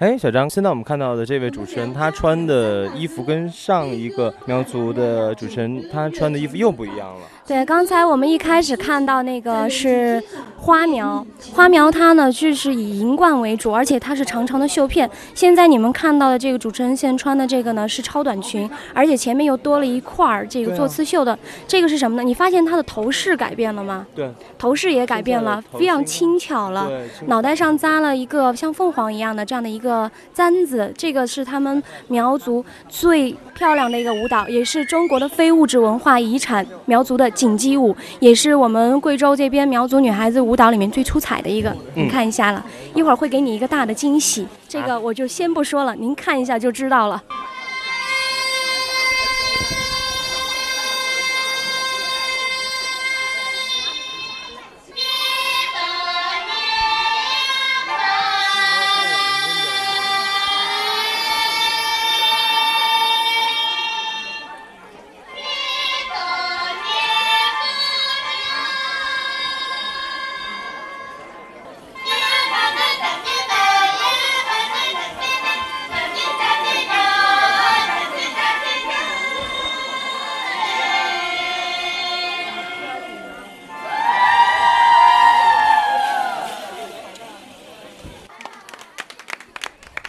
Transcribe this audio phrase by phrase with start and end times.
[0.00, 7.20] 哎，小张，现在我们看到的这位主持人，他穿的衣服跟上一个苗族的主持人他穿的衣服又不一样了。
[7.46, 10.22] 对，刚才我们一开始看到那个是
[10.56, 15.10] 花苗，花苗它呢就是以银冠为主，而且它是长长的绣片。
[15.34, 21.38] 现在你们看到的这个主持人现在穿的这个呢是超短裙，而且前面又多了一块儿这个做刺绣的。
[21.66, 22.22] 这个是什么呢？
[22.22, 24.06] 你发现它的头饰改变了吗？
[24.14, 26.88] 对，头饰也改变了，非常轻巧了。
[27.26, 29.89] 脑袋上扎了一个像凤凰一样的这样的一个
[30.34, 37.30] 簪子，这个是他们苗族最漂亮的一个舞蹈，也是中国的非物质文化遗产——苗族的。
[37.30, 47.22] 锦鸡舞也是我们贵州这边苗族女孩子舞蹈里面最出彩的一个，你看一下了，一会儿会给你一个大的惊喜，这个我就先不说了，您看一下就知道了。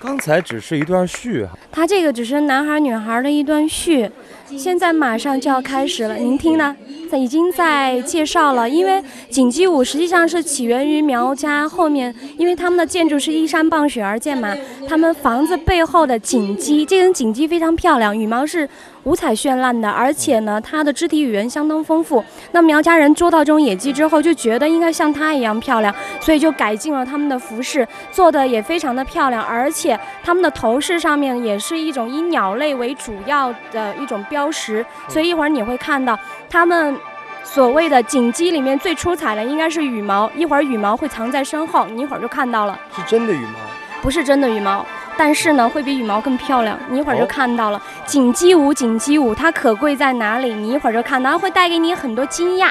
[0.00, 4.10] 刚才只是一段序，他这个只是男孩女孩的一段序，
[4.56, 6.76] 现在马上就要开始了，您听呢？
[7.12, 14.54] 已经在介绍了，因为锦鸡舞实际上是起源于苗家后面，因为他们的建筑是依山傍水而建嘛，
[14.88, 18.68] 他们房子背后的锦鸡，这根锦鸡非常漂亮，羽毛是
[19.02, 22.24] 五彩绚烂的，而且呢，它的肢体语言相当丰富。
[22.52, 36.16] 那苗家人捉到这种野鸡之后，就觉得应该像它一样漂亮，所以就改进了他们的服饰，做的也非常的漂亮，而且他们的头饰上面也是一种以鸟类为主要的一种标识，所以一会儿你会看到
[36.48, 36.96] 他们。
[37.42, 42.78] 所谓的锦鸡里面最出彩的应该是羽毛，一会儿羽毛会藏在身后，你一会儿就看到了。
[42.94, 43.58] 是真的羽毛？
[44.00, 44.86] 不是真的羽毛，
[45.16, 47.82] 但是呢会比羽毛更漂亮，你一会儿就看到了。
[48.04, 50.54] 锦鸡舞，锦鸡舞，它可贵在哪里？
[50.54, 52.70] 你一会儿就看到，会带给你很多惊讶。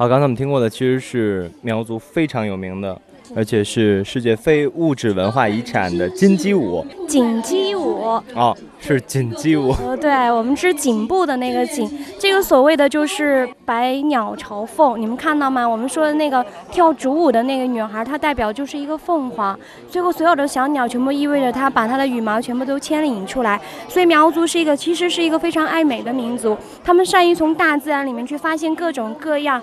[0.00, 2.98] 好，刚才我们听过的其实是苗族非常有名的，
[3.36, 6.82] 而且是世界非物质文化遗产的金鸡舞。
[7.06, 8.00] 锦鸡舞
[8.34, 9.74] 哦，是锦鸡舞。
[9.84, 11.86] 呃，对，我们是颈部的那个锦，
[12.18, 15.68] 这个所谓的就是百鸟朝凤，你们看到吗？
[15.68, 19.58] 我们说的那个跳主舞的那个女孩，她代表就是一个凤凰，
[19.90, 23.60] 最后所有的小鸟全部意味着她把她的羽毛全部都牵引出来。
[23.86, 29.60] 所以苗族是一个，其实是一个非常爱美的民族，他们善于从大自然里面去发现各种各样。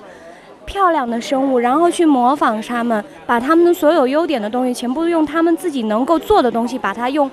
[0.67, 7.31] 漂亮的生物，然后去模仿他们，把他们的所有优点的东西，全部用他们自己能够做的东西，把它用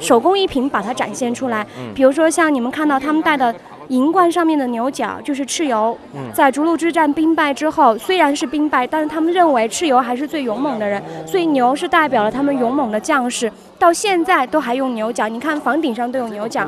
[0.00, 1.64] 手工艺品把它展现出来。
[1.94, 3.54] 比如说像你们看到他们戴的
[3.88, 5.96] 银冠上面的牛角，就是蚩尤。
[6.32, 13.52] 在逐鹿之战兵败之后，虽然是兵败，但是他们认为蚩尤还是最勇猛的人，所以牛是代表了他们勇猛的将士。
[13.78, 16.66] 到现在都还用牛角，你看房顶上都有牛角。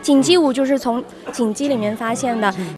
[0.00, 1.02] 锦鸡舞就是从
[1.32, 2.52] 锦鸡里面发现的。